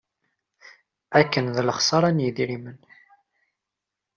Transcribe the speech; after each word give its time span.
Akken 1.19 1.45
d 1.55 1.57
lexṣara 1.67 2.09
n 2.11 2.23
yidrimen! 2.23 2.77